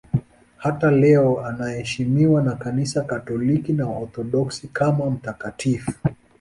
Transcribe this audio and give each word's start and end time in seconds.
Hata 0.57 0.91
leo 0.91 1.45
anaheshimiwa 1.45 2.41
na 2.43 2.55
Kanisa 2.55 3.01
Katoliki 3.01 3.73
na 3.73 3.87
Waorthodoksi 3.87 4.67
kama 4.67 5.09
mtakatifu. 5.09 5.91